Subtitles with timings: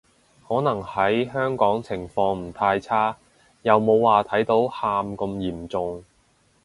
[0.47, 3.15] 可能喺香港情況唔太差，
[3.61, 6.03] 又冇話睇到喊咁嚴重